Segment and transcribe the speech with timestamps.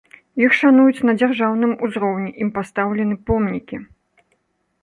[0.43, 3.75] Іх шануюць на дзяржаўным узроўні, ім пастаўлены помнікі.